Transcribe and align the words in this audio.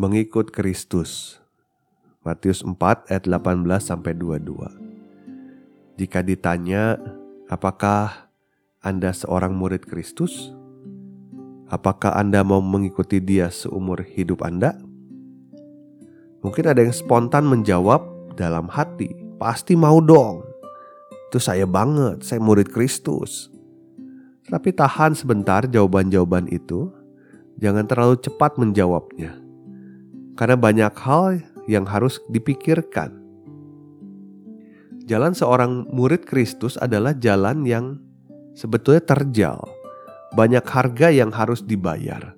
Mengikut 0.00 0.48
Kristus. 0.48 1.36
Matius 2.24 2.64
4 2.64 3.12
ayat 3.12 3.28
18 3.28 3.68
sampai 3.84 4.16
22. 4.16 6.00
Jika 6.00 6.24
ditanya, 6.24 6.96
apakah 7.52 8.32
Anda 8.80 9.12
seorang 9.12 9.52
murid 9.52 9.84
Kristus? 9.84 10.56
Apakah 11.68 12.16
Anda 12.16 12.40
mau 12.40 12.64
mengikuti 12.64 13.20
Dia 13.20 13.52
seumur 13.52 14.00
hidup 14.00 14.40
Anda? 14.40 14.72
Mungkin 16.40 16.64
ada 16.64 16.80
yang 16.80 16.96
spontan 16.96 17.44
menjawab 17.44 18.32
dalam 18.40 18.72
hati, 18.72 19.12
pasti 19.36 19.76
mau 19.76 20.00
dong. 20.00 20.40
Itu 21.28 21.36
saya 21.36 21.68
banget, 21.68 22.24
saya 22.24 22.40
murid 22.40 22.72
Kristus. 22.72 23.52
Tapi 24.48 24.72
tahan 24.72 25.12
sebentar 25.12 25.68
jawaban-jawaban 25.68 26.48
itu, 26.48 26.88
jangan 27.60 27.84
terlalu 27.84 28.16
cepat 28.16 28.56
menjawabnya 28.56 29.49
karena 30.40 30.56
banyak 30.56 30.96
hal 31.04 31.44
yang 31.68 31.84
harus 31.84 32.16
dipikirkan. 32.32 33.12
Jalan 35.04 35.36
seorang 35.36 35.84
murid 35.92 36.24
Kristus 36.24 36.80
adalah 36.80 37.12
jalan 37.12 37.68
yang 37.68 38.00
sebetulnya 38.56 39.04
terjal. 39.04 39.60
Banyak 40.32 40.64
harga 40.64 41.12
yang 41.12 41.28
harus 41.28 41.60
dibayar. 41.60 42.32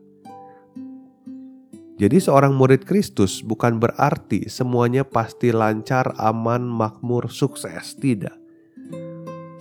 Jadi 2.00 2.18
seorang 2.18 2.58
murid 2.58 2.82
Kristus 2.82 3.38
bukan 3.44 3.78
berarti 3.78 4.50
semuanya 4.50 5.06
pasti 5.06 5.54
lancar, 5.54 6.10
aman, 6.18 6.66
makmur, 6.66 7.30
sukses. 7.30 7.94
Tidak. 7.94 8.34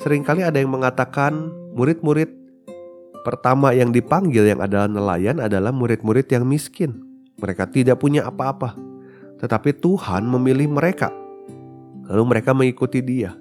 Seringkali 0.01 0.41
ada 0.41 0.57
yang 0.57 0.73
mengatakan 0.73 1.53
murid-murid 1.77 2.33
pertama 3.21 3.69
yang 3.77 3.93
dipanggil 3.93 4.49
yang 4.49 4.65
adalah 4.65 4.89
nelayan 4.89 5.37
adalah 5.37 5.69
murid-murid 5.69 6.25
yang 6.33 6.49
miskin. 6.49 7.10
Mereka 7.41 7.73
tidak 7.73 7.97
punya 7.97 8.29
apa-apa, 8.29 8.77
tetapi 9.41 9.73
Tuhan 9.81 10.29
memilih 10.29 10.69
mereka. 10.69 11.09
Lalu 12.05 12.23
mereka 12.29 12.53
mengikuti 12.53 13.01
Dia. 13.01 13.33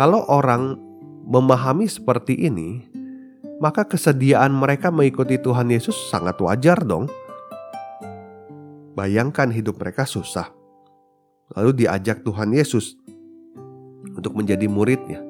Kalau 0.00 0.24
orang 0.32 0.80
memahami 1.28 1.84
seperti 1.84 2.48
ini, 2.48 2.88
maka 3.60 3.84
kesediaan 3.84 4.56
mereka 4.56 4.88
mengikuti 4.88 5.36
Tuhan 5.36 5.68
Yesus 5.68 5.92
sangat 6.08 6.40
wajar 6.40 6.80
dong. 6.80 7.04
Bayangkan 8.96 9.52
hidup 9.52 9.76
mereka 9.76 10.08
susah. 10.08 10.48
Lalu 11.52 11.84
diajak 11.84 12.24
Tuhan 12.24 12.56
Yesus 12.56 12.96
untuk 14.16 14.32
menjadi 14.32 14.64
muridnya. 14.64 15.20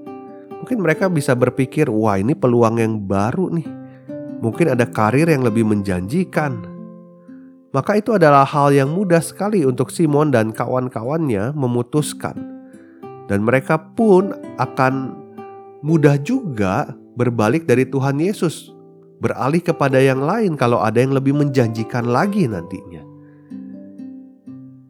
Mungkin 0.62 0.78
mereka 0.78 1.10
bisa 1.10 1.34
berpikir, 1.34 1.90
wah 1.90 2.20
ini 2.20 2.38
peluang 2.38 2.78
yang 2.78 3.02
baru 3.02 3.50
nih. 3.50 3.68
Mungkin 4.38 4.78
ada 4.78 4.86
karir 4.86 5.26
yang 5.26 5.42
lebih 5.42 5.66
menjanjikan, 5.66 6.69
maka 7.70 7.98
itu 7.98 8.18
adalah 8.18 8.42
hal 8.42 8.74
yang 8.74 8.90
mudah 8.90 9.22
sekali 9.22 9.62
untuk 9.62 9.94
Simon 9.94 10.34
dan 10.34 10.50
kawan-kawannya 10.50 11.54
memutuskan. 11.54 12.34
Dan 13.30 13.46
mereka 13.46 13.78
pun 13.94 14.34
akan 14.58 15.14
mudah 15.86 16.18
juga 16.18 16.90
berbalik 17.14 17.70
dari 17.70 17.86
Tuhan 17.86 18.18
Yesus, 18.18 18.74
beralih 19.22 19.62
kepada 19.62 20.02
yang 20.02 20.18
lain 20.18 20.58
kalau 20.58 20.82
ada 20.82 20.98
yang 20.98 21.14
lebih 21.14 21.36
menjanjikan 21.38 22.10
lagi 22.10 22.50
nantinya. 22.50 23.06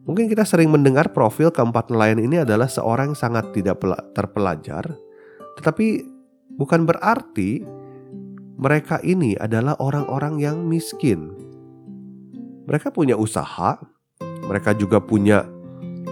Mungkin 0.09 0.25
kita 0.25 0.41
sering 0.41 0.73
mendengar 0.73 1.13
profil 1.13 1.53
keempat 1.53 1.93
nelayan 1.93 2.17
ini 2.17 2.41
adalah 2.41 2.65
seorang 2.65 3.13
yang 3.13 3.19
sangat 3.19 3.53
tidak 3.53 3.77
terpelajar, 4.17 4.97
tetapi 5.61 6.01
bukan 6.57 6.89
berarti 6.89 7.61
mereka 8.57 8.97
ini 9.05 9.37
adalah 9.37 9.77
orang-orang 9.77 10.41
yang 10.41 10.65
miskin, 10.65 11.29
mereka 12.65 12.93
punya 12.93 13.17
usaha, 13.17 13.81
mereka 14.45 14.77
juga 14.77 15.01
punya 15.01 15.45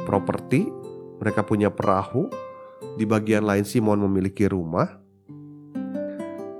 properti, 0.05 0.65
mereka 1.21 1.45
punya 1.45 1.69
perahu. 1.69 2.29
Di 2.95 3.03
bagian 3.03 3.43
lain 3.43 3.63
Simon 3.67 3.99
memiliki 4.07 4.47
rumah. 4.47 4.87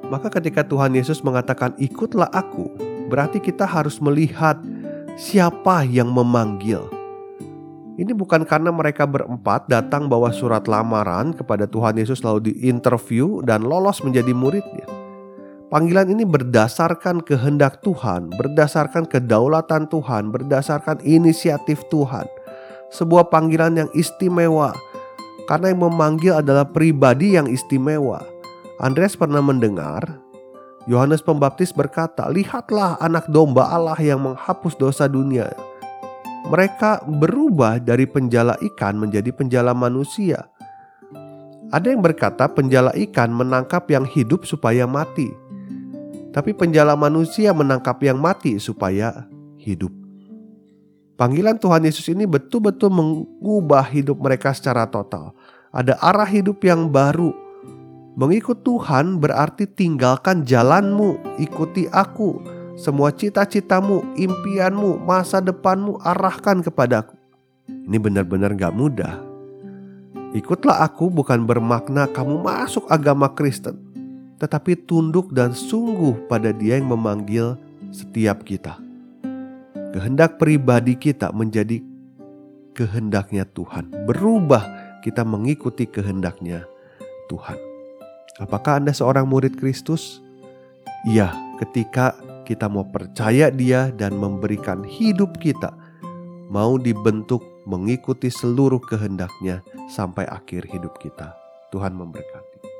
Maka 0.07 0.27
ketika 0.27 0.63
Tuhan 0.63 0.95
Yesus 0.95 1.23
mengatakan 1.23 1.75
ikutlah 1.79 2.27
aku, 2.31 2.71
berarti 3.07 3.39
kita 3.39 3.63
harus 3.63 3.99
melihat 4.03 4.59
siapa 5.15 5.83
yang 5.87 6.11
memanggil. 6.11 6.87
Ini 7.99 8.15
bukan 8.15 8.47
karena 8.47 8.71
mereka 8.71 9.03
berempat 9.03 9.67
datang 9.67 10.07
bawa 10.07 10.31
surat 10.31 10.63
lamaran 10.71 11.35
kepada 11.35 11.67
Tuhan 11.67 11.99
Yesus 11.99 12.23
lalu 12.23 12.55
diinterview 12.55 13.43
dan 13.43 13.67
lolos 13.67 13.99
menjadi 13.99 14.31
muridnya. 14.31 14.98
Panggilan 15.69 16.09
ini 16.09 16.25
berdasarkan 16.25 17.21
kehendak 17.21 17.85
Tuhan, 17.85 18.33
berdasarkan 18.33 19.05
kedaulatan 19.05 19.85
Tuhan, 19.85 20.33
berdasarkan 20.33 20.97
inisiatif 21.05 21.85
Tuhan. 21.93 22.25
Sebuah 22.89 23.29
panggilan 23.29 23.77
yang 23.77 23.89
istimewa, 23.93 24.73
karena 25.45 25.69
yang 25.69 25.85
memanggil 25.85 26.41
adalah 26.41 26.65
pribadi 26.65 27.37
yang 27.37 27.45
istimewa. 27.45 28.17
Andreas 28.81 29.13
pernah 29.13 29.45
mendengar 29.45 30.09
Yohanes 30.89 31.21
Pembaptis 31.21 31.69
berkata, 31.69 32.25
"Lihatlah 32.33 32.97
anak 32.97 33.29
domba 33.29 33.69
Allah 33.69 33.99
yang 34.01 34.25
menghapus 34.25 34.73
dosa 34.73 35.05
dunia." 35.05 35.53
Mereka 36.49 37.05
berubah 37.05 37.77
dari 37.77 38.09
penjala 38.09 38.57
ikan 38.73 38.97
menjadi 38.97 39.29
penjala 39.29 39.77
manusia. 39.77 40.49
Ada 41.69 41.93
yang 41.93 42.01
berkata, 42.01 42.49
penjala 42.49 42.89
ikan 42.97 43.29
menangkap 43.29 43.85
yang 43.93 44.01
hidup 44.01 44.49
supaya 44.49 44.89
mati 44.89 45.29
tapi 46.29 46.53
penjala 46.53 46.93
manusia 46.93 47.49
menangkap 47.53 47.97
yang 48.05 48.21
mati 48.21 48.61
supaya 48.61 49.25
hidup. 49.57 49.89
Panggilan 51.19 51.59
Tuhan 51.59 51.83
Yesus 51.83 52.07
ini 52.07 52.23
betul-betul 52.23 52.87
mengubah 52.87 53.83
hidup 53.91 54.23
mereka 54.23 54.55
secara 54.55 54.87
total. 54.87 55.35
Ada 55.75 55.99
arah 55.99 56.29
hidup 56.29 56.63
yang 56.63 56.87
baru. 56.87 57.35
Mengikut 58.15 58.63
Tuhan 58.63 59.19
berarti 59.19 59.67
tinggalkan 59.67 60.47
jalanmu, 60.47 61.19
ikuti 61.35 61.91
aku. 61.91 62.39
Semua 62.79 63.11
cita-citamu, 63.11 64.15
impianmu, 64.15 65.03
masa 65.03 65.43
depanmu 65.43 65.99
arahkan 65.99 66.63
kepadaku. 66.63 67.19
Ini 67.67 67.99
benar-benar 67.99 68.55
gak 68.55 68.71
mudah. 68.71 69.19
Ikutlah 70.31 70.87
aku 70.87 71.11
bukan 71.11 71.43
bermakna 71.43 72.07
kamu 72.07 72.39
masuk 72.39 72.87
agama 72.87 73.27
Kristen 73.33 73.88
tetapi 74.39 74.87
tunduk 74.87 75.35
dan 75.35 75.51
sungguh 75.51 76.25
pada 76.31 76.55
Dia 76.55 76.79
yang 76.79 76.95
memanggil 76.95 77.59
setiap 77.91 78.47
kita. 78.47 78.79
Kehendak 79.91 80.39
pribadi 80.39 80.95
kita 80.95 81.35
menjadi 81.35 81.83
kehendaknya 82.73 83.43
Tuhan, 83.51 83.91
berubah 84.07 84.63
kita 85.03 85.27
mengikuti 85.27 85.83
kehendaknya 85.83 86.63
Tuhan. 87.27 87.59
Apakah 88.39 88.79
Anda 88.79 88.95
seorang 88.95 89.27
murid 89.27 89.59
Kristus? 89.59 90.23
Iya, 91.03 91.35
ketika 91.59 92.15
kita 92.47 92.71
mau 92.71 92.87
percaya 92.87 93.51
Dia 93.51 93.91
dan 93.91 94.15
memberikan 94.15 94.87
hidup 94.87 95.35
kita, 95.43 95.75
mau 96.47 96.79
dibentuk 96.79 97.43
mengikuti 97.67 98.31
seluruh 98.31 98.79
kehendaknya 98.81 99.61
sampai 99.91 100.23
akhir 100.25 100.65
hidup 100.71 100.95
kita. 100.97 101.35
Tuhan 101.69 101.93
memberkati. 101.93 102.78